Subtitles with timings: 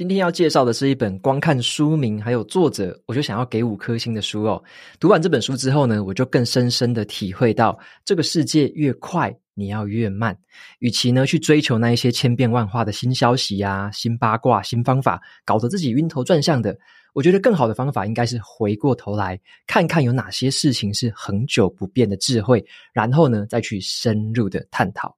[0.00, 4.64] 今天要介绍的是一本光看书名还有作者，我就想要给五颗星的书哦。
[4.98, 10.34] 读完这本书之后呢，我就更深深的体会到，这个世界越快，你要越慢。
[10.78, 16.74] 与其呢去追求那一些千变万化的新消息啊、新八卦、新方法，搞得自己晕头转向的，
[17.12, 25.14] 我觉得更好的方法应该是回过头来看看有哪些事情是恒久不变的智慧，然后呢再去深入的探讨。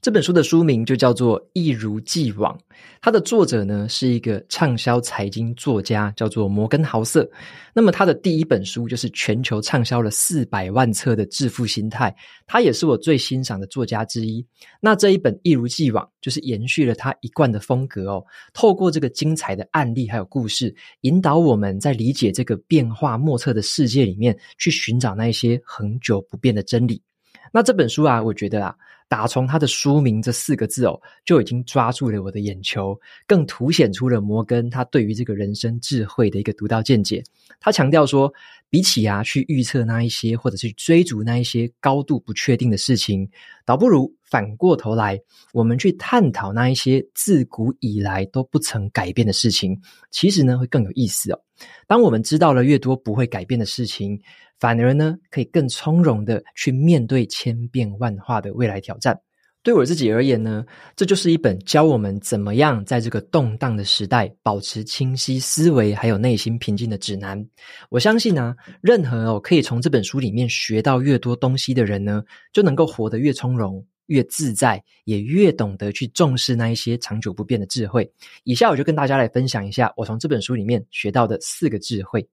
[0.00, 2.56] 这本书的书名就叫做《一如既往》，
[3.00, 7.28] 它的作者呢是一个畅销财经作家，叫做摩根豪瑟。
[7.74, 12.10] 那么他的第一本书就是全球畅销了四百万册的《致富心态》，
[12.46, 14.46] 他也是我最欣赏的作家之一。
[14.80, 27.02] 那这一本《一如既往》就是延续了他一贯的风格哦，透过这个精彩的案例还有故事，引导我们在理解这个变化莫测的世界里面，去寻找那一些恒久不变的真理。
[27.52, 28.74] 那这本书啊，我觉得啊。
[29.10, 32.94] 打从它的书名这四个字哦，就已经抓住了我的眼球，
[33.26, 37.24] 更凸显出了摩根他对于这个人生智慧的一个独到见解。
[37.58, 38.30] 他强调说，
[38.70, 43.28] 比起啊去预测那一些，或者是追逐那一些高度不确定的事情，
[43.64, 45.18] 倒不如反过头来，
[45.52, 51.40] 我们去探讨那一些自古以来都不曾改变的事情，其实呢会更有意思哦。
[51.86, 54.20] 当我们知道了越多不会改变的事情，
[54.58, 59.18] 反而呢，可以更从容的去面对千变万化的未来挑战。
[59.62, 60.64] 对我自己而言呢，
[60.96, 67.44] 这就是一本教我们怎么样在这个动荡的时代保持清晰思维，还有内心平静的指南。
[67.90, 72.22] 我相信啊，任何哦可以从这本书里面学到越多东西的人呢，
[72.52, 78.10] 就能够活得越从容、越自在，也越懂得去重视那一些长久不变的智慧。
[78.44, 82.26] 以下我就跟大家来分享一下我从这本书里面学到的四个智慧。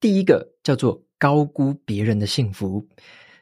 [0.00, 2.84] 第一个叫做高估别人的幸福，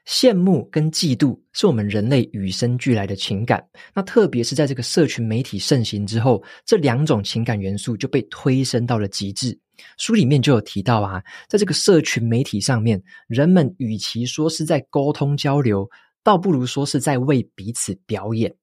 [0.07, 3.65] 羡慕跟嫉妒是我们人类与生俱来的情感。
[3.95, 9.59] 那特别是在这个社群媒体盛行之后，这两种情感元素就被推升到了极致。
[9.99, 15.89] 书里面就有提到啊，在这个社群媒体上面，人们与其说是在沟通交流，
[16.23, 18.55] 倒不如说是在为彼此表演。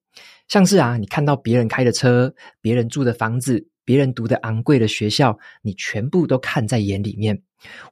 [0.48, 3.66] 像是啊，你看到别人开的车，别人住的房子。
[3.82, 7.42] 别人读的昂贵的学校，你全部都看在眼里面。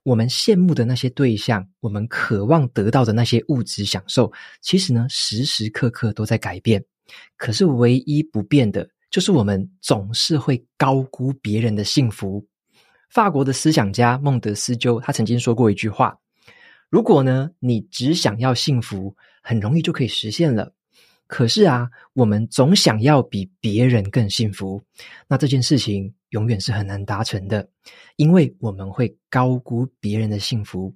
[0.03, 6.85] 我们羡慕的那些对象，我们渴望得到的那些物质享受，其实呢，时时刻刻都在改变。
[7.37, 12.47] 可是唯一不变的，就是我们总是会高估别人的幸福。
[13.11, 16.19] 法国的思想家孟德斯鸠，他曾经说过一句话：
[16.91, 20.75] 如果呢，你只想要幸福，很容易就可以实现了。
[21.27, 24.83] 可是啊，我们总想要比别人更幸福，
[25.27, 27.69] 那这件事情永远是很难达成的，
[28.17, 30.95] 因为我们会高估别人的幸福。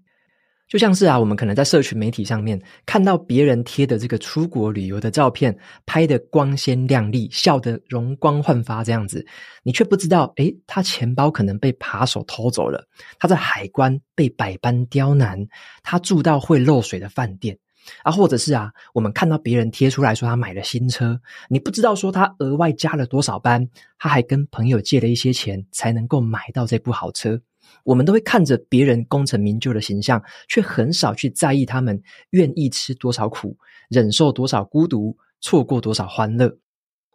[0.68, 5.54] 就像是啊，我们可能在社群媒体上面看到别人贴的这个出国旅游的照片，
[5.84, 9.26] 拍得光鲜亮丽，笑得容光焕发这样子，
[9.62, 12.88] 你却不知道，诶，他钱包可能被扒手偷走了，
[13.18, 15.46] 他在海关被百般刁难，
[15.82, 17.58] 他住到会漏水的饭店。
[18.02, 27.40] 啊，或者是啊，我们看到别人贴出来说他买了新车，你不知道说他额外加了多少班，他还跟朋友借了一些钱才能够买到这部好车。
[27.84, 32.00] 我们都会看着别人功成名就的形象，却很少去在意他们
[32.30, 33.56] 愿意吃多少苦，
[33.88, 36.58] 忍受多少孤独，错过多少欢乐。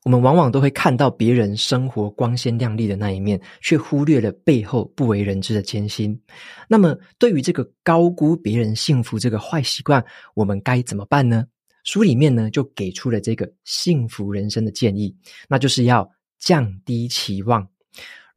[0.08, 6.18] 我们往往都会看到别人生活光鲜亮丽的那一面，却忽略了背后不为人知的艰辛。
[6.70, 10.02] 那么，对于这个高估别人幸福这个坏习惯，
[10.34, 11.44] 我们该怎么办呢？
[11.84, 15.14] 书里面呢，就给出了这个幸福人生的建议，
[15.50, 17.68] 那就是要降低期望。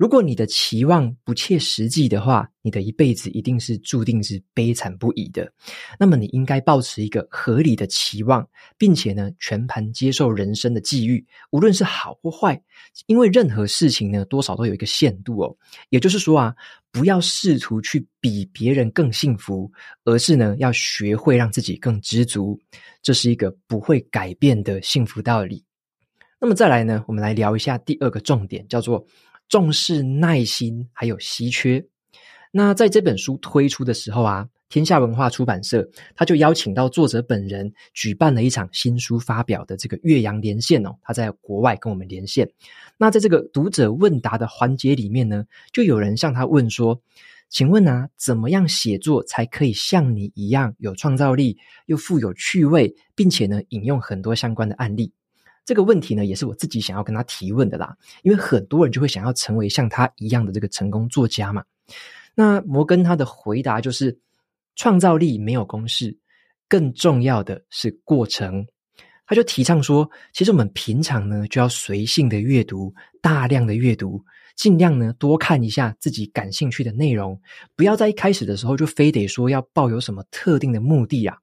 [0.00, 5.52] 如果你的期望不切实际的话，你的一辈子一定是注定是悲惨不已的。
[5.98, 12.58] 那么，你应该抱持一个合理的期望，并且呢，全盘接受人生的际遇，无论是好或坏，
[13.08, 15.54] 因为任何事情呢，多少都有一个限度哦。
[15.90, 16.54] 也就是说啊，
[16.90, 19.70] 不要试图去比别人更幸福，
[20.04, 22.58] 而是呢，要学会让自己更知足。
[23.02, 25.62] 这是一个不会改变的幸福道理。
[26.40, 29.04] 那么再来呢，我们来聊一下第二个重点，叫做。
[29.50, 31.84] 重视耐心还有稀缺。
[32.52, 42.50] 那在这本书推出的时候啊，天下文化出版社他就邀请到作者本人举办了一场新书发表的这个越洋连线哦，他在国外跟我们连线。
[42.96, 47.00] 那在这个读者问答的环节里面呢，就有人向他问说
[47.50, 55.12] ：“请问啊，怎么样写作才可以像你一样有创造力，又富有趣味，并且呢，引用很多相关的案例？”
[55.64, 57.96] 这个问题呢，也是我自己想要跟他提问的啦。
[58.22, 61.64] 因为很多人就会想要成为像他一样的这个成功作家嘛。
[62.34, 64.18] 那摩根他的回答就是：
[64.76, 66.16] 创造力没有公式，
[66.68, 68.66] 更重要的是过程。
[69.26, 74.24] 他就提倡说，其实我们平常呢就要随性的阅读，大量的阅读，
[74.56, 77.40] 尽量呢多看一下自己感兴趣的内容，
[77.76, 81.36] 不要在一开始的时候就非得说要抱有什么特定的目的啊。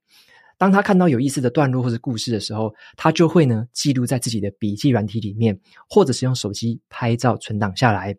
[0.57, 8.15] 当他看到有意思的段落或者故事的时候，他就会呢记录在自己的笔记软体里面，或者是用手机拍照存档下来。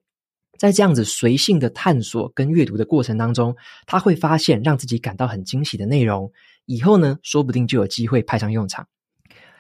[0.57, 3.55] 在这样子随性的探索跟阅读的过程当中，
[3.87, 6.31] 他会发现让自己感到很惊喜的内容，
[6.67, 8.87] 以后呢说不定就有机会派上用场。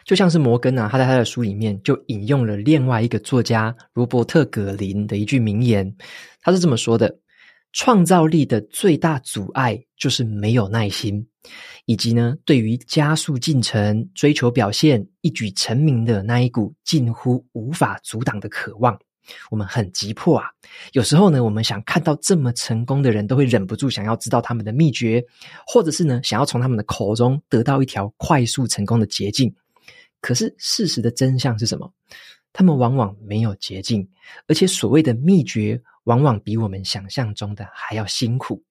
[0.04, 5.94] 就像是摩根啊，他在他的书里面就引用了另外一个作家罗伯特·葛林的一句名言，
[6.40, 7.18] 他是这么说的。
[7.72, 11.26] 创造力的最大阻碍就是没有耐心，
[11.84, 18.98] 以及呢，对于加速进程、追求表现、一举成名的那一股近乎无法阻挡的渴望。
[19.50, 20.46] 我们很急迫啊，
[20.92, 25.22] 有时候呢，我们想看到这么成功的人，都会忍不住想要知道他们的秘诀，
[25.66, 29.54] 或者是呢，想要从他们的口中得到一条快速成功的捷径。
[30.22, 31.92] 可是事实的真相是什么？
[32.52, 34.08] 他们往往没有捷径，
[34.46, 35.80] 而且所谓的秘诀。
[36.04, 38.64] 往往比我们想象中的还要辛苦，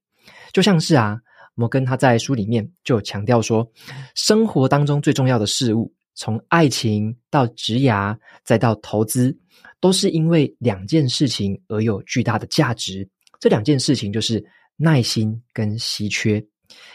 [0.52, 1.22] 就像是啊，
[1.54, 3.72] 摩根他在书里面就强调说，
[4.16, 9.38] 生活当中最重要的事物，从爱情到职涯，再到投资，
[9.80, 13.08] 都是因为两件事情而有巨大的价值。
[13.40, 14.44] 这两件事情就是
[14.76, 16.44] 耐心跟稀缺，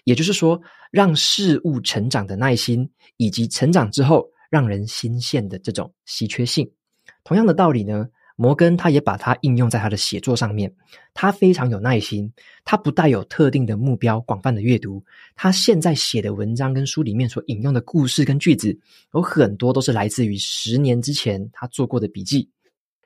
[0.03, 6.71] 也就是说，让事物成长的耐心，以及成长之后让人新鲜的这种稀缺性。
[7.25, 8.07] 同样的道理呢。
[8.35, 10.75] 摩根他也把它应用在他的写作上面，
[11.13, 12.33] 他非常有耐心，
[12.65, 15.05] 他不带有特定的目标，广泛的阅读。
[15.37, 18.77] 他现在写的文章跟书里面所引用的故事跟句子，
[19.15, 22.49] 有很多都是来自于十年之前他做过的笔记。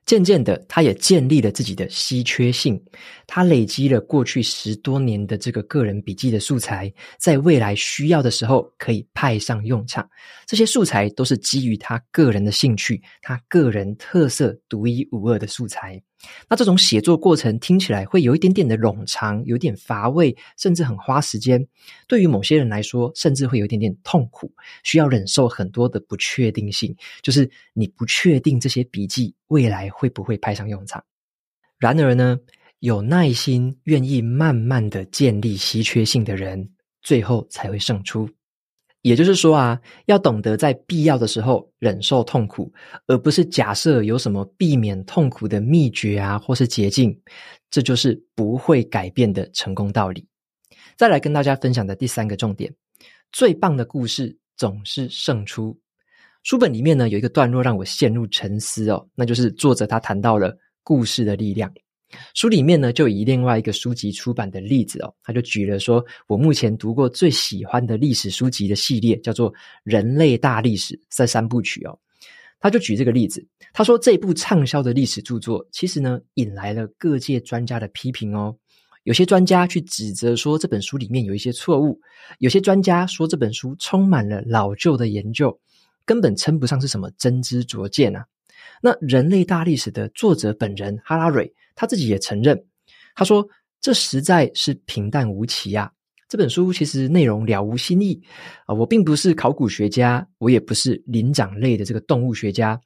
[0.06, 2.80] 渐渐的，他也建立了自己的稀缺性。
[3.26, 10.08] 他累积了过去十多年的这个个人笔记的素材，在未来需要的时候可以派上用场。
[10.46, 16.00] 这些素材都是基于他个人的兴趣，他个人特色独一无二的素材。
[16.48, 21.64] 那这种写作过程听起来会有一点点的冗长，有点乏味，甚至很花时间。
[22.08, 24.50] 对于某些人来说，甚至会有一点点痛苦，
[24.82, 31.04] 需要忍受很多的不确定性，就是你不确定这些笔记未来会不会派上用场。
[31.78, 32.38] 然而呢，
[32.80, 36.70] 有耐心、愿意慢慢的建立稀缺性的人，
[37.02, 38.28] 最后才会胜出。
[39.06, 42.72] 也就是说啊，要懂得在必要的时候忍受痛苦，
[43.06, 47.16] 而不是假设有什么避免痛苦的秘诀啊，或是捷径，
[47.70, 50.26] 这就是不会改变的成功道理。
[50.96, 52.74] 再来跟大家分享的第三个重点，
[53.30, 55.78] 最棒的故事总是胜出。
[56.42, 61.72] 书本里面呢，有一个段落让我陷入沉思哦，那就是作者他谈到了故事的力量。
[62.34, 69.52] 书里面呢，就以另外一个书籍出版的例子哦，他就举了说，我目前读过最喜欢的历史书籍的系列叫做
[69.82, 71.98] 《人类大历史》这三部曲哦，
[72.60, 78.56] 他就举这个例子，他说这部畅销的历史著作，其实呢引来了各界专家的批评哦，
[79.04, 82.00] 有些专家去指责说这本书里面有一些错误，
[82.38, 85.58] 有些专家说这本书充满了老旧的研究，
[86.04, 88.24] 根本称不上是什么真知灼见啊。
[88.82, 91.52] 那《人类大历史》的作者本人哈拉瑞。
[91.76, 92.60] 他自己也承认，
[93.14, 93.46] 他说
[93.80, 95.92] ：“这实在是平淡无奇呀、
[96.28, 98.20] 这本书其实内容了无新意
[98.66, 98.74] 啊。
[98.74, 102.80] 我并不是考古学家，我也不是灵长类的这个动物学家。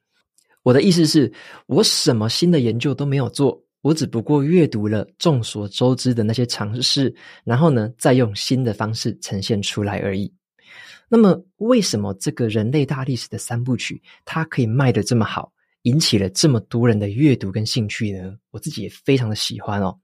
[0.62, 1.33] 我的意思是，
[1.67, 10.31] 我什么新的研究都没有做，我只不过阅读了众所周知的那些常识，然后呢，再用新的方式呈现出来而已。
[11.09, 15.50] 那么，为什么这个人类大历史的三部曲，它可以卖得这么好？”
[15.83, 18.37] 引起了这么多人的阅读跟兴趣呢？
[18.51, 19.99] 我自己也非常的喜欢哦。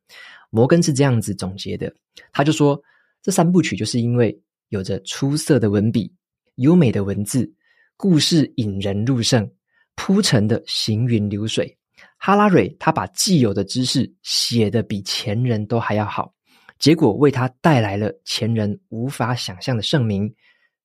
[0.50, 1.92] 摩根是这样子总结的，
[2.32, 2.80] 他就说，
[3.22, 6.10] 这三部曲就是因为有着出色的文笔、
[6.56, 7.52] 优美的文字、
[7.96, 9.50] 故事引人入胜、
[9.96, 11.76] 铺陈的行云流水。
[12.18, 16.32] 哈拉瑞他把既有的知识写得比前人都还要好，
[16.78, 20.32] 结果为他带来了前人无法想象的盛名。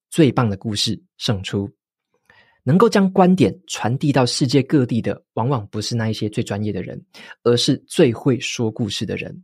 [0.10, 1.70] 最棒的故事胜出。
[2.64, 7.04] 能够将观点传递到世界各地的，往往不是那一些最专业的人，
[7.44, 9.44] 而是最会说故事的人。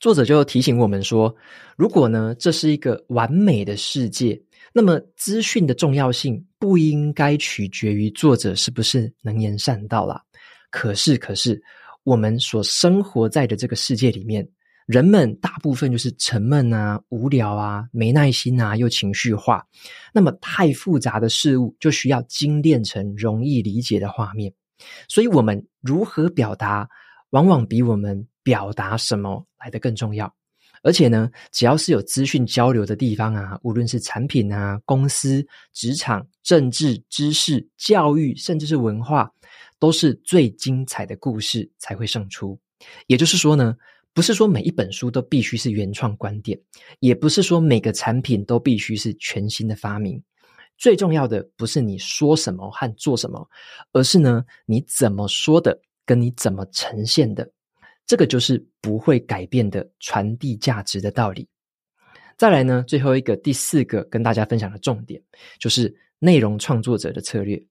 [0.00, 1.34] 作者就提醒我们说，
[1.76, 4.40] 如果呢，这是一个完美的世界，
[4.72, 10.22] 那么资讯的重要性不应该取决于作者是不是能言善道啦。
[10.70, 11.60] 可是，可是，
[12.04, 14.48] 我们所生活在的这个世界里面，
[14.88, 19.62] 人们大部分就是沉闷啊、无聊啊、没耐心啊，又情绪化。
[20.14, 24.50] 那么太复杂的事物就需要精炼成容易理解的画面。
[25.06, 26.88] 所以，我们如何表达，
[27.30, 30.34] 往往比我们表达什么来得更重要。
[30.82, 39.30] 而且呢，只要是有资讯交流的地方啊，无论是产品啊、公司、职场、政治、知识、教育，甚至是文化，
[39.78, 42.58] 都是最精彩的故事才会胜出。
[43.06, 43.76] 也就是说呢，
[44.14, 46.58] 不是说每一本书都必须是原创观点，
[47.00, 50.20] 也不是说每个产品都必须是全新的发明。
[50.76, 53.48] 最重要的不是你说什么和做什么，
[53.92, 57.48] 而是呢，你怎么说的，跟你怎么呈现的。
[58.06, 61.46] 这个就是不会改变的传递价值的道理。
[62.36, 65.20] 再来呢，最后一个第四个跟大家分享的重点，
[65.58, 67.62] 就是内容创作者的策略。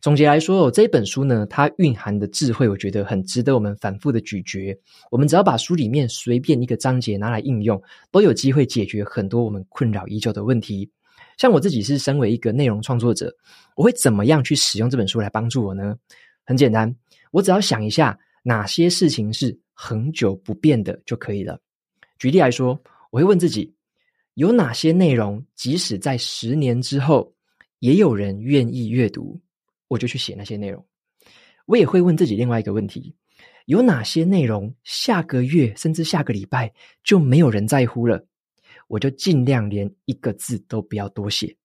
[0.00, 4.78] 总结来说，这本书呢，它蕴含的智慧，我觉得很值得我们反复的咀嚼。
[5.10, 10.88] 我们只要把书里面随便一个章节拿来应用，都有机会解决很多我们困扰已久的问题。
[11.38, 13.34] 像我自己是身为一个内容创作者，
[13.74, 15.96] 我会怎么样去使用这本书来帮助我呢？
[16.44, 16.94] 很简单，
[17.32, 21.58] 我只要想一下哪些事情是恒久不变的就可以了。
[22.18, 23.74] 举例来说，我会问自己，
[24.34, 27.30] 有哪些内容即使在十年之后，
[27.80, 29.38] 也有人愿意阅读，
[29.88, 30.84] 我就去写那些内容。
[31.66, 33.14] 我也会问自己另外一个问题，
[33.64, 38.24] 有哪些内容下个月甚至下个礼拜就没有人在乎了，
[38.88, 41.56] 我就尽量连一个字都不要多写。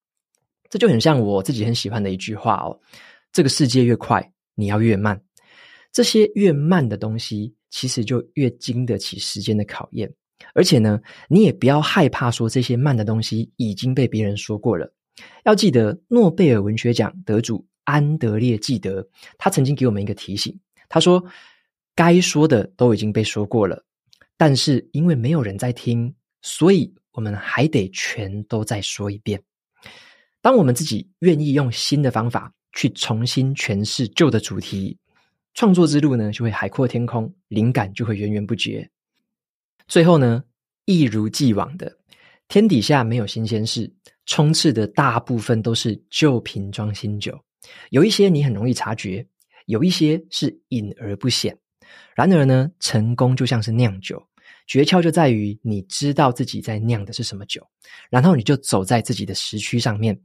[0.70, 2.80] 这就很像我自己很喜欢的一句话哦，
[3.32, 5.22] 这个世界越快，你要越慢。
[5.92, 10.12] 这些越慢的东西，其实就越经得起时间的考验。
[10.56, 14.92] 而且呢，你也不要害怕说这些慢的东西已经被别人说过了。
[15.44, 19.08] 要记得，诺贝尔文学奖得主安德烈·纪德，
[19.38, 20.58] 他曾经给我们一个提醒。
[20.90, 21.24] 他说
[21.96, 23.84] ：“该说的都已经被说过了，
[24.38, 29.42] 但是因为没有人在听，所以我们还得全都再说一遍。
[30.42, 34.98] 当我们自己愿意用新的方法去重新诠释旧的主题。”
[35.54, 38.90] 创作之路呢，就会海阔天空，灵感就会源源不绝。
[39.86, 40.42] 最后呢，
[40.86, 41.98] 一如既往的，
[42.48, 43.94] 天底下没有新鲜事，
[44.26, 47.38] 充斥的大部分都是旧瓶装新酒。
[47.90, 49.28] 有一些你很容易察觉，
[49.66, 51.58] 有一些是隐而不显。
[52.16, 54.22] 然而呢，成功就像是酿酒，
[54.68, 57.66] 诀窍就在于你知道自己在酿的是什么酒，
[58.10, 60.20] 然后你就走在自己的时区上面，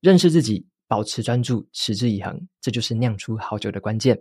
[0.00, 4.20] 认识自己，保持专注，持之以恒，这就是酿出好酒的关键。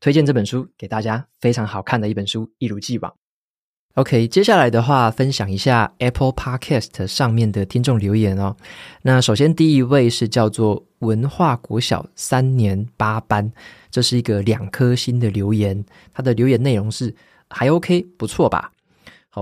[0.00, 3.14] 推荐这本书给大家，非常好看的一本书，一如既往。
[3.94, 8.56] OK，接下来的话，分享一下 Apple Podcast 上面的听众留言哦。
[9.02, 13.48] 那首先第一位是叫做文化国小三年八班，
[13.92, 17.14] 这是一个两颗星的留言，他的留言内容是
[17.48, 18.72] 还 OK，不错吧？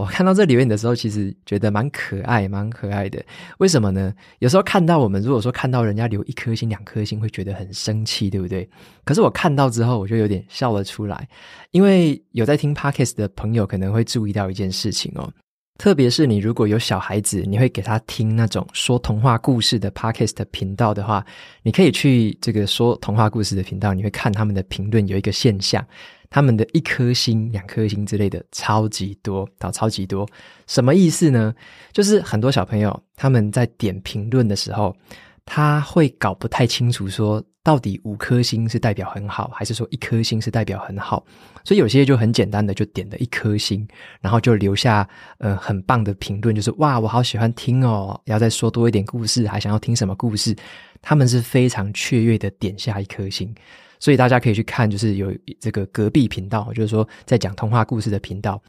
[0.01, 3.23] 我看到这留言的时候，其实觉得蛮可爱，蛮可爱的。
[3.59, 4.13] 为什么呢？
[4.39, 8.69] 有时候看到我们，如果说看到人家留一颗星、两颗星，会觉得很生气，对不对？
[9.05, 11.29] 可是我看到之后，我就有点笑了出来，
[11.71, 15.31] 因为有在听 Podcast 的朋友可能会注意到一件事情哦。
[15.79, 21.25] 特别是你如果有小孩子，你会给他听那种说童话故事的 Podcast 频道的话，
[21.63, 25.85] 你可以去这个说童话故事的频道，你会看他们的评论，有一个现象。
[26.33, 30.27] 他们的一颗星、两颗星之类的超级多，到超级多，
[30.67, 31.55] 什么意思呢？
[31.93, 34.97] 就是很多小朋友他们在点评论的时候，
[35.45, 41.23] 他会搞不太清楚，说到底五颗星是代表很好，还是说一颗星是代表很好？
[41.65, 43.87] 所以有些就很简单的就点了一颗星，
[44.23, 50.57] 然后就留下呃很棒的评论，就是哇，我好喜欢听哦，要再说多一点故事，还想要听什么故事？
[51.03, 53.55] 他们是非常雀跃的点下一颗星。
[54.03, 58.61] 所以大家可以去看，就是有这个隔壁频道，就是说在讲童话故事的频道。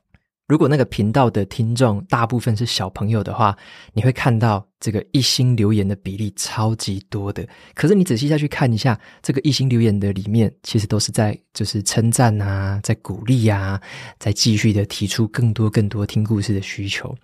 [0.47, 3.57] 如果那个频道的听众大部分是小朋友的话，
[3.93, 7.47] 你会看到这个一星留言的比例超级多的。
[7.73, 13.81] 可是你仔细再去看一下，这个一星留言的里面，其实都是在就是称赞啊，在鼓励啊，
[14.19, 17.15] 在继续的提出更多更多听故事的需求。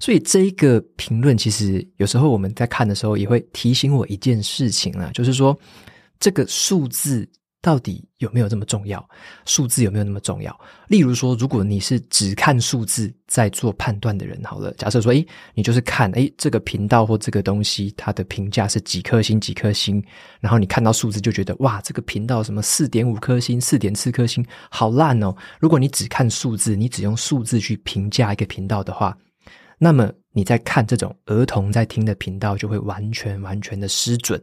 [0.00, 5.54] 所以这一个评论，其实有时候我们在看的时候，也会提醒我一件事情啊，就是说
[6.18, 7.28] 这个数字。
[7.60, 9.06] 到底有没有这么重要？
[9.44, 10.56] 数字有没有那么重要？
[10.86, 20.02] 例如说，如果你是只看数字在做判断的人，好了，假设说，诶，你就是看，诶，这个频道或这个东西，它的评价是几颗星，几颗星，
[20.40, 25.34] 然后你看到数字就觉得，哇，这个频道什么四点五颗星，四点四颗星，好烂哦。
[25.58, 29.18] 如果你只看数字，你只用数字去评价一个频道的话，
[29.78, 34.40] 那么你在看这种儿童在听的频道，就会完全完全的失准。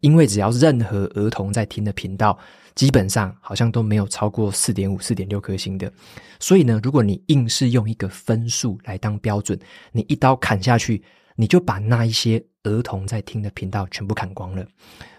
[0.00, 2.38] 因为只要任何儿童在听的频道，
[2.74, 5.92] 基本上好像都没有超过四点五、四点六颗星的。
[6.38, 9.58] 所以呢，如果你硬是用一个分数来当标准，
[9.92, 11.02] 你一刀砍下去，
[11.34, 14.66] 你就把那一些儿童在听的频道全部砍光了。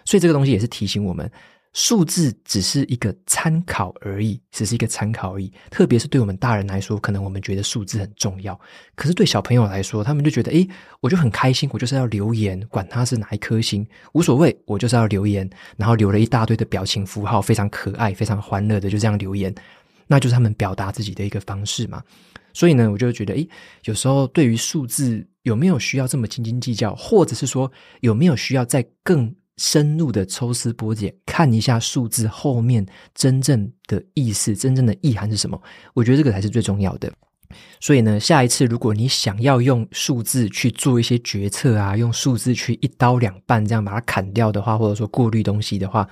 [0.04, 1.30] 所以这个东西也是提醒我们。
[1.78, 5.48] 数字只是一个参考而已，只是一个参考而已。
[5.70, 8.58] 特别是对我们大人来说，可能我们觉得数字很重要，
[8.96, 10.68] 可是对小朋友来说，他们就觉得，诶，
[10.98, 19.54] 我就很开心，我就是要留言，管他是哪一颗星，无所谓，我就是要留言，然后留了一大堆的表情符号，非常可爱，非常欢乐的，就这样留言，
[20.08, 22.02] 那就是他们表达自己的一个方式嘛。
[22.52, 23.48] 所以呢，我就觉得，诶，
[23.84, 27.70] 有时候对于数字有没有需要这么斤斤计较，或者是说
[28.00, 35.60] 有没有需要再更深入的抽丝剥茧，看一下数字后面真正的意思、真正的意涵是什么？
[35.92, 37.12] 我觉得这个才是最重要的。
[37.80, 46.06] 所以呢，下一次如果你想要用数字去做一些决策啊，用数字去一刀两半这样把它砍掉的话，或者说过滤东西的话，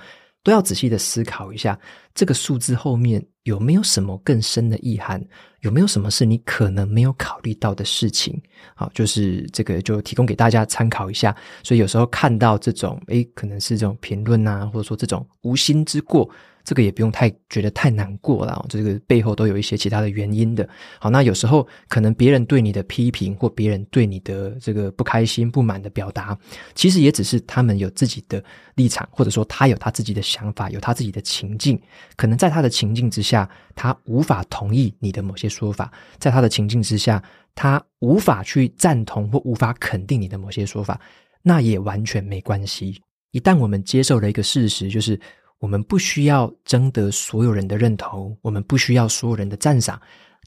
[0.47, 1.77] 都要仔细的思考一下，
[2.15, 5.21] 这个数字后面有没有什么更深的意涵？
[5.59, 8.41] 有没有什么是你可能没有考虑到的事情？
[8.73, 11.35] 好，就是这个就提供给大家参考一下。
[11.63, 16.29] 所以有时候看到这种，诶，可能是这种评论啊，或者说这种无心之过。
[16.67, 20.67] 这个也不用太觉得太难过了，这个背后都有一些其他的原因的。
[20.99, 26.37] 好，那有时候可能别人对你的批评或别人对你的这个不开心、不满的表达，
[26.75, 28.43] 其实也只是他们有自己的
[28.75, 31.81] 立场，或者说他有他自己的想法，有他自己的情境。
[32.17, 37.23] 可能在他的情境之下，他无法同意你的某些说法；在他的情境之下，
[37.55, 40.99] 他无法去赞同或无法肯定你的某些说法，
[41.43, 43.01] 那也完全没关系。
[43.31, 45.17] 一旦我们接受了一个事实，就是。
[45.59, 49.99] 我们不需要征得所有人的认同，我们不需要所有人的赞赏，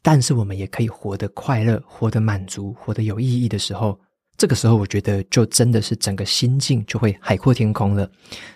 [0.02, 3.98] 但是我们也可以活得快乐、活得满足、活得有意义的时候。
[4.40, 8.10] 这个时候，我觉得就真的是整个心境就会海阔天空了。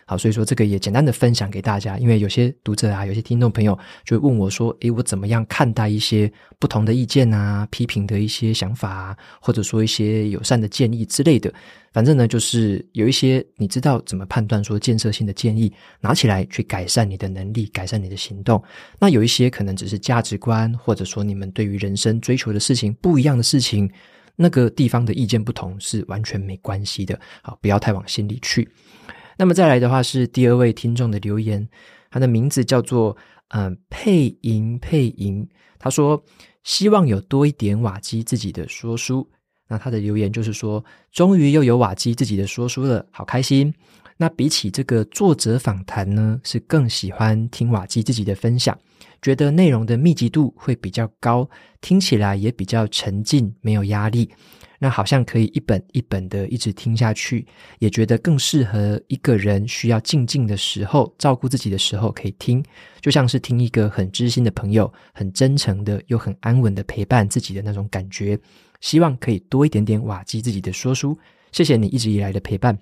[0.06, 11.52] 好，所以说这个也简单的分享给大家，因为有些读者啊，有些听众朋友就会问我说：“诶，我怎么样看待一些不同的意见啊、批评的一些想法啊，或者说一些友善的建议之类的？”
[11.92, 18.62] 反正呢，就是有一些你知道怎么判断说建设性的建议，拿起来去改善你的能力、改善你的行动。
[18.98, 23.90] 那有一些可能只是价值观，或者说你们对于人生追求的事情不一样的事情。
[24.36, 28.68] 那个地方的意见不同是完全没关系的，好，不要太往心里去。
[29.36, 31.68] 那么再来的话是第二位听众的留言，
[32.10, 33.16] 他的名字叫做
[33.48, 36.22] 嗯、呃、配银配银，他说
[36.62, 39.28] 希望有多一点瓦基自己的说书。
[39.66, 43.72] 那他的留言就是说，终于又有瓦基自己的说书了，好开心。
[44.16, 48.78] 那比起这个作者访谈呢，是更喜欢听瓦基自己的分享。
[49.20, 51.48] 觉得内容的密集度会比较高，
[51.80, 54.30] 听起来也比较沉浸，没有压力。
[54.78, 57.46] 那好像可以一本一本的一直听下去，
[57.78, 62.62] 也觉得更适合一个人需要静静的时候，照顾自己的时候可以听，
[63.00, 68.38] 就像是听一个很知心的朋友，很真诚的又很安稳的陪伴自己的那种感觉。
[68.80, 71.18] 希望可以多一点点瓦基自己的说书，
[71.50, 72.78] 谢谢你一直以来的陪伴。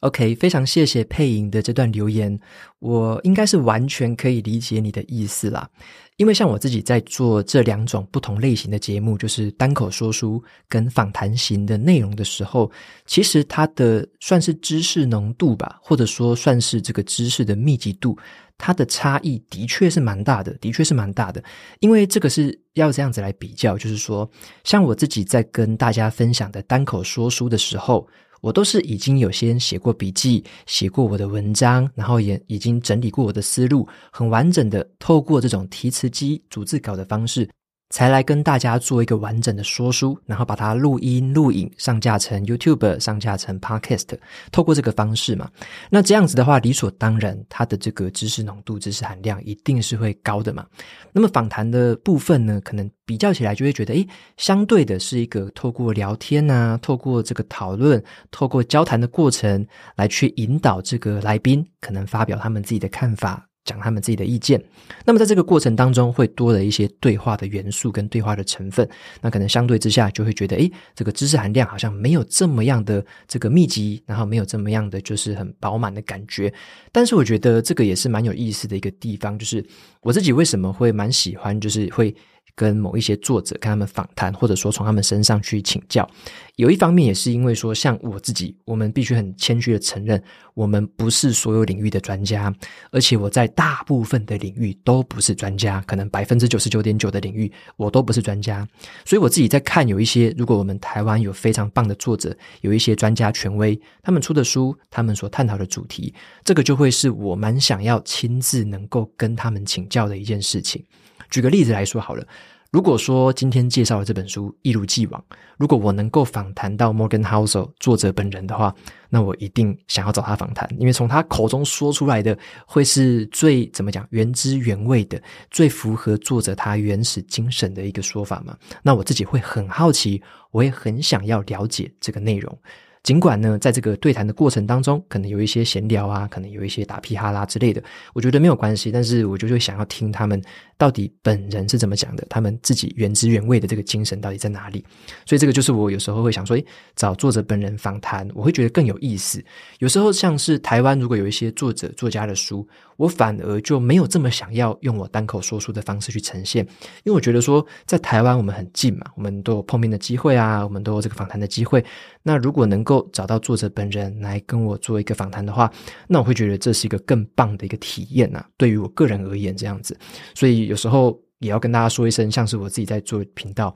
[0.00, 2.38] OK，非常谢谢配音的这段留言，
[2.78, 5.68] 我应该是完全可以理解你的意思啦。
[6.16, 12.70] 因为像我自己在做这两种不同类型的节目，就是单口说书跟访谈型的内容的时候，
[13.04, 18.16] 其实它的算是知识浓度吧，或者说算是这个知识的密集度，
[18.56, 21.42] 它的差异的确是蛮大的，的确是蛮大的。
[21.80, 24.30] 因为这个是要这样子来比较，就是说，
[24.64, 28.08] 像我自己在跟大家分享的单口说书的时候。
[28.40, 37.48] 我都是已经有先写过笔记，写过我的文章，然后也已经整理过我的思路，很完整的透过这种提词机、逐字稿的方式。
[37.90, 44.16] 才来跟大家做一个完整的说书，然后把它录音录影上架成 YouTube，上架成 Podcast，
[44.52, 45.50] 透过这个方式嘛。
[45.90, 50.64] 那这样子的话，理所当然，它的这个知识浓度、知识含量一定是会高的嘛。
[51.12, 58.00] 那么访谈的部分呢，可能比较起来就会觉得，诶，相对的是一个透过聊天啊，透过这个讨论，
[58.30, 63.49] 透过交谈的过程来去引导这个来宾，可能发表他们自己的看法。
[63.64, 64.62] 讲他们自己的意见，
[65.04, 68.88] 那么在这个过程当中会多了一些对话的元素跟对话的成分，
[69.20, 76.52] 那可能相对之下就会觉得，诶，这个知识含量好像没有这么样的这个密集，然后没有这么样的就是很饱满的感觉。
[76.90, 79.64] 但是我觉得这个也是蛮有意思的一个地方，就是
[80.00, 82.14] 我自己为什么会蛮喜欢，就是会
[82.54, 86.08] 跟某一些作者跟他们访谈，或者说从他们身上去请教。
[86.56, 92.54] 有一方面也是因为说，像我自己，我们必须很谦虚的承认，我们不是所有领域的专家，
[92.90, 98.68] 而且我在大部分的领域都不是专家，可能百分之九十九点九的领域我都不是专家。
[99.06, 106.12] 所以我自己在看有一些，如果我们台湾有非常棒的作者，有一些专家权威，他们出的书，他们所探讨的主题，
[106.44, 110.84] 这个就会是我蛮想要亲自能够跟他们请教的一件事情。
[111.30, 112.26] 举个例子来说好了，
[112.70, 115.24] 如果说今天介绍的这本书一如既往，
[115.58, 118.74] 如果我能够访谈到 Morgan Housel 作者本人的话，
[119.08, 128.56] 那我一定想要找他访谈，因为从他口中说出来的会是最怎么讲原汁原味的，最符合作者他原始精神的一个说法嘛。
[128.82, 132.56] 那我自己会很好奇，我也很想要了解这个内容。
[133.02, 138.92] 尽管呢，在这个对谈的过程当中，可能有一些闲聊啊，可能有一些打屁哈啦之类的，我觉得没有关系。
[138.92, 140.38] 但是我就会想要听他们
[140.80, 144.82] 到底本人是怎么讲的，他们自己原汁原味的这个精神到底在哪里。
[145.26, 146.64] 所以这个就是我有时候会想说，诶，
[146.96, 149.44] 找作者本人访谈，我会觉得更有意思。
[149.80, 152.66] 有时候像是台湾，如果有一些作者作家的书，
[152.96, 156.64] 我反而就没有这么想要用我单口说书的方式去呈现，
[157.04, 161.84] 因为我觉得说在台湾我们很近嘛，我们都有碰面的机会啊，我们都有这个访谈的机会。
[162.22, 165.70] 那如果能够找到作者本人来跟我做一个访谈的话，
[166.06, 168.42] 那我会觉得这是一个更棒的一个体验呐。
[168.56, 169.94] 对于我个人而言，这样子，
[170.34, 173.74] 所以有时候也要跟大家说一声，像是我自己在做频道，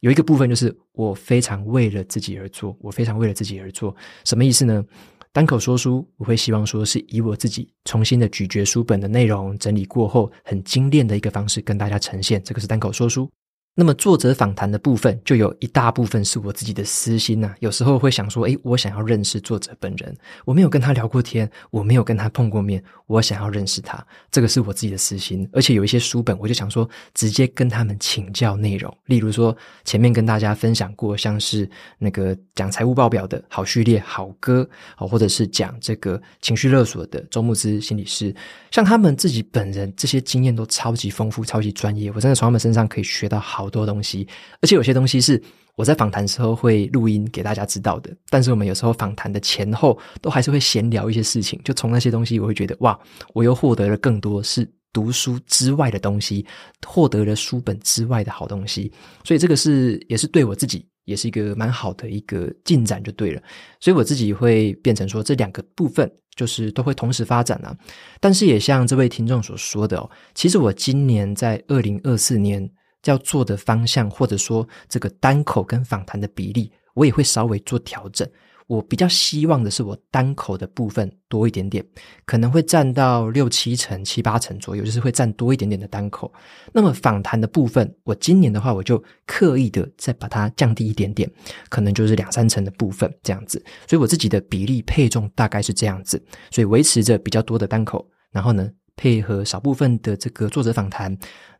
[0.00, 4.84] 有一个部分就是我非常为了自己而做，我非常为了自己而做，什么意思呢？
[5.32, 13.30] 单口说书，我会希望说是以我自己重新的咀嚼书本的内容，整理过后很精炼的一个方式跟大家呈现，这个是单口说书。
[13.74, 25.48] 那么作者访谈的部分，就有一大部分是我自己的私心呐、有时候会想说，诶，我想要认识作者本人，我没有跟他聊过天，我没有跟他碰过面，我想要认识他，这个是我自己的私心。
[25.54, 28.94] 而且有一些书本，我就想说，直接跟他们请教内容。
[29.06, 38.36] 例如说，前面跟大家分享过，像是那个讲财务报表的好序列好哥，或者是讲这个情绪勒索的周牧之心理师，
[38.70, 43.61] 像他们自己本人这些经验都超级丰富、超级专业，我真的从他们身上可以学到好。
[43.62, 44.26] 好多东西，
[44.60, 45.40] 而且有些东西是
[45.76, 48.10] 我在访谈时候会录音给大家知道的。
[48.28, 52.98] 但是我们有时候访谈的前后都还是会闲聊一些事情，就从那些东西，我会觉得哇，
[53.34, 56.44] 我又获得了更多是读书之外的东西，
[56.84, 58.92] 获得了书本之外的好东西。
[59.22, 63.40] 所以这个是也是对我自己也是一个蛮好的一个进展，就对了。
[63.78, 67.74] 所以我自己会变成说，这两个部分就是都会同时发展啊。
[68.18, 72.68] 但是也像这位听众所说的哦，其实我今年在二零二四年。
[73.04, 78.28] 要做的方向，或者说这个单口跟访谈的比例，我也会稍微做调整。
[78.68, 81.84] 我比较希望的是，我单口的部分多一点点，
[82.24, 86.32] 可能会占到六七成、七八成左右，就是会占多一点点的单口。
[86.72, 91.30] 那么访谈的部分，我今年的话，我就刻意的再把它降低一点点，
[91.68, 93.62] 可能就是两三成的部分这样子。
[93.86, 101.14] 所以我自己的比例配重大概是这样子，所以维持着比较多的单口，然后呢，配合少部分的这个作者访谈。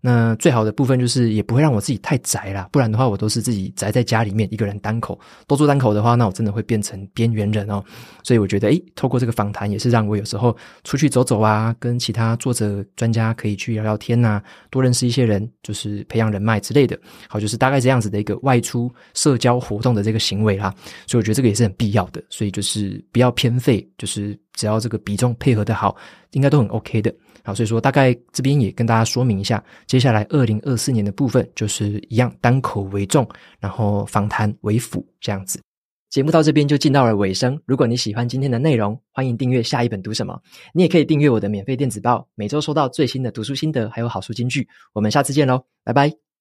[0.05, 7.81] 那最好的部分就是也不会让我自己太宅啦，不然的话我都是自己宅在家里面一个人单口，多做单口的话，那我真的会变成边缘人哦。
[8.25, 16.99] 所以我觉得，诶，透过这个访谈也是让我有时候出去走走啊，跟其他作者专家可以去聊聊天呐、多认识一些人，就是培养人脉之类的。
[17.29, 20.75] 好，就是大概这样子的一个外出社交活动的这个行为啦。
[21.07, 22.21] 所以我觉得这个也是很必要的。
[22.29, 25.97] 所以就是不要偏废，就是只要这个比重配合的好，
[26.33, 27.15] 应该都很 OK 的。
[27.45, 35.61] 好，所以说大概这边也跟大家说明一下，接下来二零二四年的部分就是一样单口为重，然后访谈为辅这样子。
[36.11, 37.59] 节目到这边就进到了尾声。
[37.65, 40.39] 如果你喜欢今天的内容，欢迎订阅下一本读什么。
[40.75, 44.69] 你也可以订阅我的免费电子报，每周收到最新的读书心得还有好书金句。
[44.93, 46.32] 我们下次见喽，拜拜。